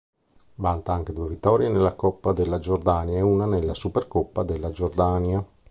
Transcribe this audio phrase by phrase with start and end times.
[0.55, 5.45] Vanta anche due vittorie nella Coppa della Giordania e una nella Supercoppa della Giordania.